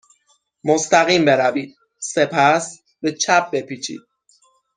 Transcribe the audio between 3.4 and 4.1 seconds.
بپیچید.